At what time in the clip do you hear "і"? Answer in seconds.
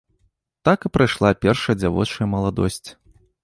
0.89-0.91